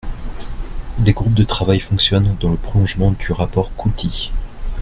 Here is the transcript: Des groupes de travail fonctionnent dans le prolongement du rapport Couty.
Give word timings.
Des 0.97 1.13
groupes 1.13 1.35
de 1.35 1.43
travail 1.43 1.79
fonctionnent 1.79 2.35
dans 2.39 2.49
le 2.49 2.55
prolongement 2.57 3.11
du 3.11 3.31
rapport 3.33 3.71
Couty. 3.75 4.31